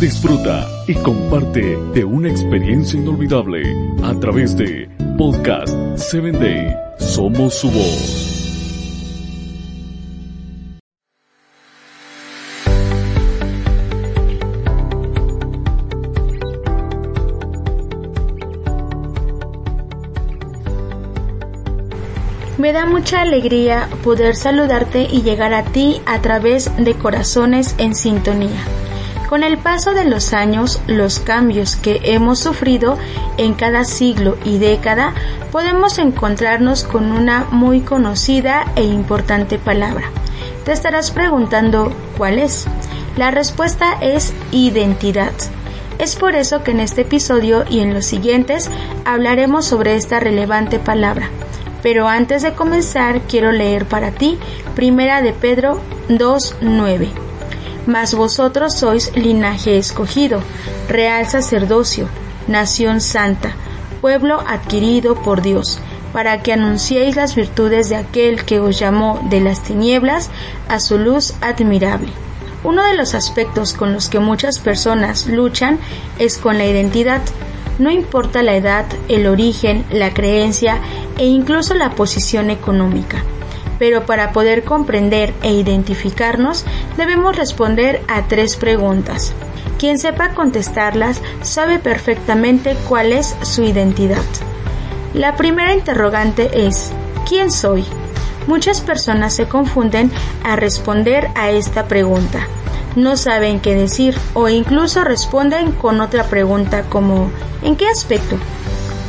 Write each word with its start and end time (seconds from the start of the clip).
Disfruta 0.00 0.68
y 0.86 0.94
comparte 0.96 1.78
de 1.94 2.04
una 2.04 2.28
experiencia 2.28 2.98
inolvidable 2.98 3.62
a 4.02 4.12
través 4.20 4.56
de 4.56 4.88
Podcast 5.16 5.74
7 5.96 6.32
Day. 6.32 6.74
Somos 6.98 7.54
su 7.54 7.70
voz. 7.70 8.34
Me 22.58 22.72
da 22.72 22.86
mucha 22.86 23.22
alegría 23.22 23.88
poder 24.02 24.36
saludarte 24.36 25.02
y 25.02 25.22
llegar 25.22 25.54
a 25.54 25.64
ti 25.64 26.00
a 26.06 26.20
través 26.20 26.70
de 26.76 26.94
corazones 26.94 27.74
en 27.78 27.94
sintonía. 27.94 28.83
Con 29.28 29.42
el 29.42 29.56
paso 29.58 29.94
de 29.94 30.04
los 30.04 30.32
años, 30.32 30.80
los 30.86 31.18
cambios 31.18 31.76
que 31.76 32.00
hemos 32.04 32.38
sufrido 32.38 32.98
en 33.38 33.54
cada 33.54 33.84
siglo 33.84 34.36
y 34.44 34.58
década, 34.58 35.14
podemos 35.50 35.98
encontrarnos 35.98 36.84
con 36.84 37.10
una 37.10 37.46
muy 37.50 37.80
conocida 37.80 38.66
e 38.76 38.84
importante 38.84 39.58
palabra. 39.58 40.10
Te 40.64 40.72
estarás 40.72 41.10
preguntando 41.10 41.92
¿cuál 42.18 42.38
es? 42.38 42.66
La 43.16 43.30
respuesta 43.30 43.96
es 44.00 44.34
identidad. 44.50 45.32
Es 45.98 46.16
por 46.16 46.34
eso 46.34 46.62
que 46.62 46.72
en 46.72 46.80
este 46.80 47.02
episodio 47.02 47.64
y 47.68 47.80
en 47.80 47.94
los 47.94 48.04
siguientes 48.04 48.70
hablaremos 49.04 49.64
sobre 49.64 49.94
esta 49.94 50.20
relevante 50.20 50.78
palabra. 50.78 51.30
Pero 51.82 52.08
antes 52.08 52.42
de 52.42 52.54
comenzar 52.54 53.20
quiero 53.22 53.52
leer 53.52 53.86
para 53.86 54.10
ti 54.10 54.38
Primera 54.74 55.22
de 55.22 55.32
Pedro 55.32 55.80
2.9. 56.08 57.23
Mas 57.86 58.14
vosotros 58.14 58.74
sois 58.74 59.12
linaje 59.14 59.76
escogido, 59.76 60.40
real 60.88 61.28
sacerdocio, 61.28 62.08
nación 62.48 63.00
santa, 63.00 63.52
pueblo 64.00 64.42
adquirido 64.46 65.16
por 65.16 65.42
Dios, 65.42 65.80
para 66.12 66.42
que 66.42 66.52
anunciéis 66.52 67.16
las 67.16 67.34
virtudes 67.34 67.88
de 67.88 67.96
aquel 67.96 68.44
que 68.44 68.60
os 68.60 68.78
llamó 68.78 69.20
de 69.28 69.40
las 69.40 69.62
tinieblas 69.62 70.30
a 70.68 70.80
su 70.80 70.98
luz 70.98 71.34
admirable. 71.40 72.12
Uno 72.62 72.82
de 72.84 72.94
los 72.94 73.14
aspectos 73.14 73.74
con 73.74 73.92
los 73.92 74.08
que 74.08 74.20
muchas 74.20 74.58
personas 74.58 75.26
luchan 75.26 75.78
es 76.18 76.38
con 76.38 76.56
la 76.56 76.64
identidad. 76.64 77.20
No 77.78 77.90
importa 77.90 78.42
la 78.42 78.54
edad, 78.54 78.86
el 79.08 79.26
origen, 79.26 79.84
la 79.90 80.14
creencia 80.14 80.78
e 81.18 81.26
incluso 81.26 81.74
la 81.74 81.90
posición 81.90 82.48
económica. 82.48 83.22
Pero 83.78 84.06
para 84.06 84.32
poder 84.32 84.64
comprender 84.64 85.34
e 85.42 85.52
identificarnos 85.52 86.64
debemos 86.96 87.36
responder 87.36 88.02
a 88.08 88.26
tres 88.28 88.56
preguntas. 88.56 89.32
Quien 89.78 89.98
sepa 89.98 90.30
contestarlas 90.30 91.20
sabe 91.42 91.78
perfectamente 91.78 92.76
cuál 92.88 93.12
es 93.12 93.36
su 93.42 93.62
identidad. 93.64 94.22
La 95.12 95.36
primera 95.36 95.74
interrogante 95.74 96.66
es 96.66 96.92
¿quién 97.28 97.50
soy? 97.50 97.84
Muchas 98.46 98.80
personas 98.80 99.34
se 99.34 99.46
confunden 99.46 100.10
a 100.44 100.56
responder 100.56 101.28
a 101.34 101.50
esta 101.50 101.88
pregunta 101.88 102.46
no 102.96 103.16
saben 103.16 103.60
qué 103.60 103.74
decir 103.74 104.16
o 104.34 104.48
incluso 104.48 105.02
responden 105.04 105.72
con 105.72 106.00
otra 106.00 106.24
pregunta 106.24 106.82
como 106.88 107.30
¿en 107.62 107.76
qué 107.76 107.88
aspecto? 107.88 108.36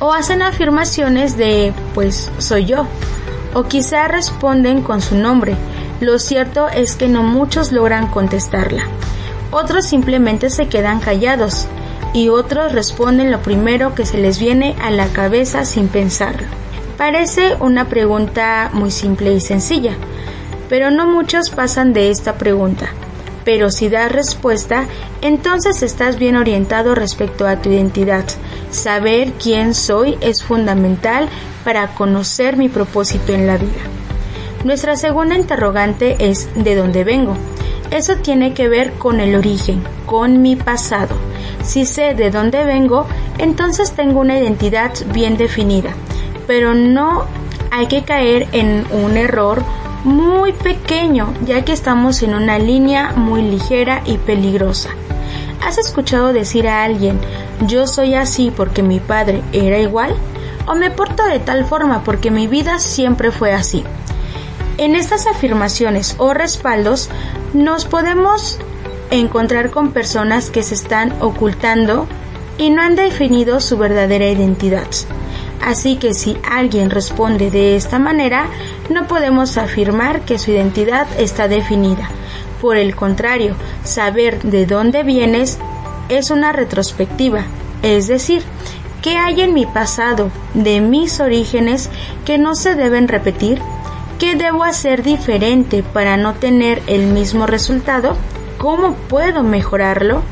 O 0.00 0.12
hacen 0.12 0.42
afirmaciones 0.42 1.36
de 1.36 1.72
pues 1.94 2.30
soy 2.38 2.66
yo. 2.66 2.86
O 3.54 3.64
quizá 3.64 4.08
responden 4.08 4.82
con 4.82 5.00
su 5.00 5.16
nombre. 5.16 5.56
Lo 6.00 6.18
cierto 6.18 6.68
es 6.68 6.94
que 6.94 7.08
no 7.08 7.22
muchos 7.22 7.72
logran 7.72 8.06
contestarla. 8.06 8.84
Otros 9.50 9.86
simplemente 9.86 10.50
se 10.50 10.68
quedan 10.68 11.00
callados 11.00 11.66
y 12.14 12.28
otros 12.28 12.72
responden 12.72 13.30
lo 13.30 13.40
primero 13.40 13.94
que 13.94 14.06
se 14.06 14.18
les 14.18 14.38
viene 14.38 14.76
a 14.82 14.90
la 14.90 15.08
cabeza 15.08 15.64
sin 15.64 15.88
pensarlo. 15.88 16.46
Parece 16.96 17.56
una 17.60 17.88
pregunta 17.88 18.70
muy 18.72 18.90
simple 18.90 19.32
y 19.32 19.40
sencilla, 19.40 19.94
pero 20.68 20.90
no 20.90 21.06
muchos 21.06 21.50
pasan 21.50 21.92
de 21.92 22.10
esta 22.10 22.34
pregunta 22.34 22.90
pero 23.44 23.70
si 23.70 23.88
das 23.88 24.12
respuesta, 24.12 24.86
entonces 25.22 25.82
estás 25.82 26.18
bien 26.18 26.36
orientado 26.36 26.94
respecto 26.94 27.46
a 27.46 27.56
tu 27.56 27.70
identidad. 27.70 28.24
Saber 28.70 29.32
quién 29.32 29.74
soy 29.74 30.16
es 30.20 30.42
fundamental 30.42 31.28
para 31.64 31.88
conocer 31.94 32.56
mi 32.56 32.68
propósito 32.68 33.32
en 33.32 33.46
la 33.46 33.56
vida. 33.56 33.80
Nuestra 34.64 34.96
segunda 34.96 35.36
interrogante 35.36 36.16
es 36.18 36.48
¿de 36.54 36.74
dónde 36.74 37.04
vengo? 37.04 37.36
Eso 37.90 38.16
tiene 38.16 38.54
que 38.54 38.68
ver 38.68 38.92
con 38.92 39.20
el 39.20 39.34
origen, 39.34 39.82
con 40.06 40.42
mi 40.42 40.54
pasado. 40.54 41.16
Si 41.62 41.84
sé 41.84 42.14
de 42.14 42.30
dónde 42.30 42.64
vengo, 42.64 43.06
entonces 43.38 43.92
tengo 43.92 44.20
una 44.20 44.38
identidad 44.38 44.92
bien 45.12 45.36
definida, 45.36 45.90
pero 46.46 46.74
no 46.74 47.24
hay 47.70 47.86
que 47.86 48.02
caer 48.02 48.48
en 48.52 48.86
un 48.92 49.16
error 49.16 49.62
muy 50.04 50.52
pequeño, 50.52 51.32
ya 51.44 51.64
que 51.64 51.72
estamos 51.72 52.22
en 52.22 52.34
una 52.34 52.58
línea 52.58 53.12
muy 53.12 53.42
ligera 53.42 54.02
y 54.04 54.18
peligrosa. 54.18 54.90
¿Has 55.64 55.78
escuchado 55.78 56.32
decir 56.32 56.68
a 56.68 56.84
alguien, 56.84 57.20
yo 57.66 57.86
soy 57.86 58.14
así 58.14 58.50
porque 58.54 58.82
mi 58.82 58.98
padre 58.98 59.42
era 59.52 59.78
igual? 59.78 60.14
¿O 60.66 60.74
me 60.74 60.90
porto 60.90 61.24
de 61.24 61.38
tal 61.38 61.64
forma 61.64 62.02
porque 62.02 62.30
mi 62.30 62.46
vida 62.46 62.78
siempre 62.78 63.30
fue 63.30 63.52
así? 63.52 63.84
En 64.78 64.96
estas 64.96 65.26
afirmaciones 65.26 66.14
o 66.18 66.32
respaldos 66.32 67.10
nos 67.52 67.84
podemos 67.84 68.58
encontrar 69.10 69.70
con 69.70 69.92
personas 69.92 70.50
que 70.50 70.62
se 70.62 70.74
están 70.74 71.14
ocultando 71.20 72.06
y 72.56 72.70
no 72.70 72.80
han 72.80 72.96
definido 72.96 73.60
su 73.60 73.76
verdadera 73.76 74.28
identidad. 74.28 74.86
Así 75.60 75.96
que 75.96 76.14
si 76.14 76.36
alguien 76.48 76.90
responde 76.90 77.50
de 77.50 77.76
esta 77.76 77.98
manera, 77.98 78.46
no 78.88 79.06
podemos 79.06 79.58
afirmar 79.58 80.22
que 80.22 80.38
su 80.38 80.50
identidad 80.50 81.06
está 81.18 81.48
definida. 81.48 82.08
Por 82.60 82.76
el 82.76 82.96
contrario, 82.96 83.54
saber 83.84 84.42
de 84.42 84.66
dónde 84.66 85.02
vienes 85.02 85.58
es 86.08 86.30
una 86.30 86.52
retrospectiva, 86.52 87.44
es 87.82 88.08
decir, 88.08 88.42
¿qué 89.00 89.16
hay 89.16 89.40
en 89.40 89.54
mi 89.54 89.64
pasado, 89.64 90.30
de 90.54 90.80
mis 90.80 91.20
orígenes, 91.20 91.88
que 92.24 92.36
no 92.36 92.54
se 92.54 92.74
deben 92.74 93.08
repetir? 93.08 93.60
¿Qué 94.18 94.34
debo 94.34 94.64
hacer 94.64 95.02
diferente 95.02 95.82
para 95.82 96.16
no 96.18 96.34
tener 96.34 96.82
el 96.86 97.06
mismo 97.06 97.46
resultado? 97.46 98.16
¿Cómo 98.58 98.94
puedo 98.94 99.42
mejorarlo? 99.42 100.22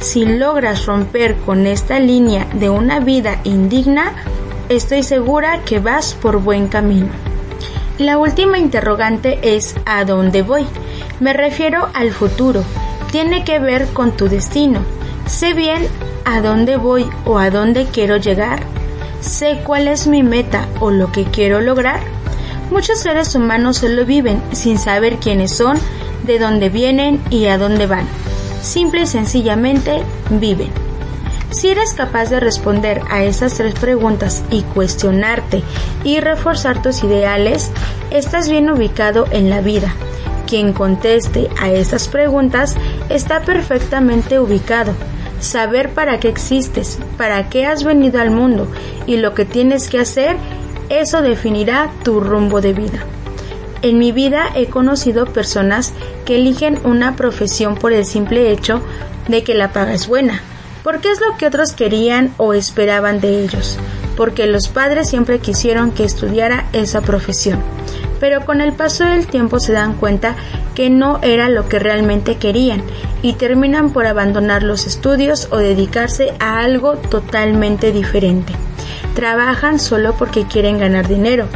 Si 0.00 0.24
logras 0.24 0.86
romper 0.86 1.36
con 1.36 1.66
esta 1.66 1.98
línea 1.98 2.46
de 2.54 2.70
una 2.70 3.00
vida 3.00 3.40
indigna, 3.44 4.14
estoy 4.68 5.02
segura 5.02 5.60
que 5.64 5.78
vas 5.78 6.14
por 6.14 6.40
buen 6.42 6.68
camino. 6.68 7.08
La 7.98 8.18
última 8.18 8.58
interrogante 8.58 9.38
es 9.42 9.74
¿a 9.86 10.04
dónde 10.04 10.42
voy? 10.42 10.66
Me 11.20 11.32
refiero 11.32 11.88
al 11.94 12.12
futuro. 12.12 12.62
Tiene 13.10 13.44
que 13.44 13.58
ver 13.58 13.86
con 13.88 14.12
tu 14.12 14.28
destino. 14.28 14.80
Sé 15.26 15.54
bien 15.54 15.86
a 16.24 16.40
dónde 16.40 16.76
voy 16.76 17.06
o 17.24 17.38
a 17.38 17.50
dónde 17.50 17.86
quiero 17.86 18.16
llegar. 18.16 18.60
Sé 19.20 19.60
cuál 19.64 19.88
es 19.88 20.06
mi 20.06 20.22
meta 20.22 20.68
o 20.80 20.90
lo 20.90 21.10
que 21.10 21.24
quiero 21.24 21.60
lograr. 21.60 22.00
Muchos 22.70 22.98
seres 22.98 23.34
humanos 23.34 23.78
solo 23.78 24.04
viven 24.04 24.42
sin 24.52 24.78
saber 24.78 25.16
quiénes 25.16 25.56
son, 25.56 25.78
de 26.24 26.38
dónde 26.38 26.68
vienen 26.68 27.22
y 27.30 27.46
a 27.46 27.56
dónde 27.58 27.86
van. 27.86 28.06
Simple 28.60 29.02
y 29.02 29.06
sencillamente 29.06 30.02
viven. 30.28 30.85
Si 31.56 31.68
eres 31.68 31.94
capaz 31.94 32.28
de 32.28 32.38
responder 32.38 33.00
a 33.08 33.24
esas 33.24 33.54
tres 33.54 33.72
preguntas 33.72 34.44
y 34.50 34.60
cuestionarte 34.60 35.62
y 36.04 36.20
reforzar 36.20 36.82
tus 36.82 37.02
ideales, 37.02 37.70
estás 38.10 38.50
bien 38.50 38.68
ubicado 38.68 39.24
en 39.30 39.48
la 39.48 39.62
vida. 39.62 39.94
Quien 40.46 40.74
conteste 40.74 41.48
a 41.58 41.70
esas 41.70 42.08
preguntas 42.08 42.76
está 43.08 43.40
perfectamente 43.40 44.38
ubicado. 44.38 44.92
Saber 45.40 45.94
para 45.94 46.20
qué 46.20 46.28
existes, 46.28 46.98
para 47.16 47.48
qué 47.48 47.64
has 47.64 47.84
venido 47.84 48.20
al 48.20 48.30
mundo 48.30 48.68
y 49.06 49.16
lo 49.16 49.32
que 49.32 49.46
tienes 49.46 49.88
que 49.88 49.98
hacer, 49.98 50.36
eso 50.90 51.22
definirá 51.22 51.90
tu 52.04 52.20
rumbo 52.20 52.60
de 52.60 52.74
vida. 52.74 52.98
En 53.80 53.98
mi 53.98 54.12
vida 54.12 54.50
he 54.54 54.66
conocido 54.66 55.24
personas 55.24 55.94
que 56.26 56.36
eligen 56.36 56.78
una 56.84 57.16
profesión 57.16 57.76
por 57.76 57.94
el 57.94 58.04
simple 58.04 58.52
hecho 58.52 58.82
de 59.28 59.42
que 59.42 59.54
la 59.54 59.72
paga 59.72 59.94
es 59.94 60.06
buena 60.06 60.42
porque 60.86 61.10
es 61.10 61.20
lo 61.20 61.36
que 61.36 61.48
otros 61.48 61.72
querían 61.72 62.32
o 62.36 62.54
esperaban 62.54 63.20
de 63.20 63.42
ellos, 63.42 63.76
porque 64.16 64.46
los 64.46 64.68
padres 64.68 65.08
siempre 65.08 65.40
quisieron 65.40 65.90
que 65.90 66.04
estudiara 66.04 66.68
esa 66.72 67.00
profesión. 67.00 67.58
Pero 68.20 68.46
con 68.46 68.60
el 68.60 68.72
paso 68.72 69.02
del 69.02 69.26
tiempo 69.26 69.58
se 69.58 69.72
dan 69.72 69.94
cuenta 69.94 70.36
que 70.76 70.88
no 70.88 71.18
era 71.22 71.48
lo 71.48 71.68
que 71.68 71.80
realmente 71.80 72.36
querían 72.36 72.84
y 73.20 73.32
terminan 73.32 73.90
por 73.90 74.06
abandonar 74.06 74.62
los 74.62 74.86
estudios 74.86 75.48
o 75.50 75.56
dedicarse 75.56 76.34
a 76.38 76.60
algo 76.60 76.92
totalmente 76.92 77.90
diferente. 77.90 78.52
Trabajan 79.16 79.80
solo 79.80 80.14
porque 80.16 80.46
quieren 80.46 80.78
ganar 80.78 81.08
dinero, 81.08 81.48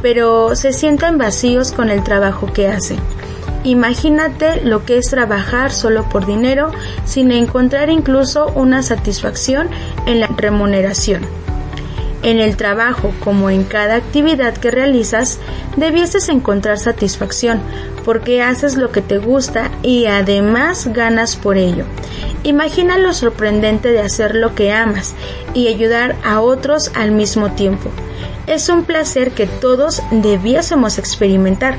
pero 0.00 0.56
se 0.56 0.72
sienten 0.72 1.18
vacíos 1.18 1.72
con 1.72 1.90
el 1.90 2.02
trabajo 2.02 2.50
que 2.50 2.68
hacen. 2.68 2.98
Imagínate 3.64 4.62
lo 4.64 4.84
que 4.86 4.96
es 4.96 5.10
trabajar 5.10 5.70
solo 5.70 6.08
por 6.08 6.26
dinero 6.26 6.70
sin 7.04 7.30
encontrar 7.30 7.90
incluso 7.90 8.50
una 8.54 8.82
satisfacción 8.82 9.68
en 10.06 10.20
la 10.20 10.28
remuneración. 10.28 11.26
En 12.22 12.38
el 12.38 12.56
trabajo, 12.56 13.12
como 13.20 13.48
en 13.48 13.64
cada 13.64 13.94
actividad 13.94 14.54
que 14.54 14.70
realizas, 14.70 15.38
debieses 15.76 16.28
encontrar 16.28 16.78
satisfacción, 16.78 17.60
porque 18.04 18.42
haces 18.42 18.76
lo 18.76 18.92
que 18.92 19.00
te 19.00 19.18
gusta 19.18 19.70
y 19.82 20.06
además 20.06 20.88
ganas 20.92 21.36
por 21.36 21.56
ello. 21.56 21.84
Imagina 22.42 22.98
lo 22.98 23.14
sorprendente 23.14 23.90
de 23.90 24.00
hacer 24.00 24.34
lo 24.34 24.54
que 24.54 24.72
amas 24.72 25.14
y 25.54 25.68
ayudar 25.68 26.16
a 26.22 26.40
otros 26.40 26.90
al 26.94 27.10
mismo 27.10 27.52
tiempo. 27.52 27.90
Es 28.46 28.68
un 28.68 28.84
placer 28.84 29.32
que 29.32 29.46
todos 29.46 30.02
debiésemos 30.10 30.98
experimentar. 30.98 31.76